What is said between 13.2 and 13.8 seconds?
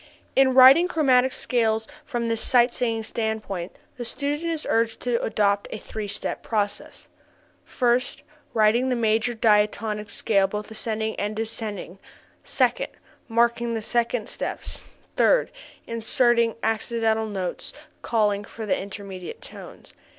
marking